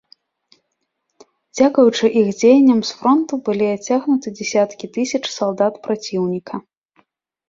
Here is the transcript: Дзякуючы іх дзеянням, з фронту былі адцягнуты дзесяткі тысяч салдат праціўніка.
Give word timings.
Дзякуючы 1.55 2.05
іх 2.21 2.31
дзеянням, 2.39 2.79
з 2.91 2.97
фронту 3.01 3.33
былі 3.49 3.67
адцягнуты 3.73 4.27
дзесяткі 4.39 4.89
тысяч 4.97 5.21
салдат 5.37 5.77
праціўніка. 5.85 6.55